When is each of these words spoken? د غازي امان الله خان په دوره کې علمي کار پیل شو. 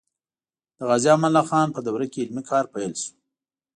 د 0.77 0.79
غازي 0.89 1.09
امان 1.13 1.27
الله 1.31 1.43
خان 1.49 1.67
په 1.73 1.79
دوره 1.85 2.05
کې 2.11 2.21
علمي 2.23 2.43
کار 2.51 2.65
پیل 2.73 2.91
شو. 3.01 3.11